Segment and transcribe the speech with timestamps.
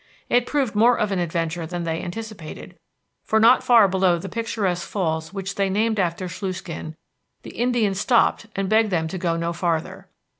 [0.29, 2.75] It proved more of an adventure than they anticipated,
[3.23, 6.95] for not far below the picturesque falls which they named after Sluiskin,
[7.43, 10.07] the Indian stopped and begged them to go no farther.